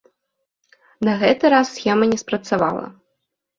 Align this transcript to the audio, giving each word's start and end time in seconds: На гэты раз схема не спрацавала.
На 1.09 1.13
гэты 1.25 1.45
раз 1.55 1.67
схема 1.75 2.11
не 2.15 2.19
спрацавала. 2.25 2.85